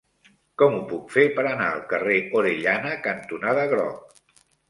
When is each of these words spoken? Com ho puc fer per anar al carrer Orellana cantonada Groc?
Com 0.61 0.77
ho 0.77 0.79
puc 0.91 1.11
fer 1.15 1.25
per 1.39 1.43
anar 1.49 1.67
al 1.73 1.83
carrer 1.91 2.17
Orellana 2.41 2.95
cantonada 3.09 3.67
Groc? 3.77 4.19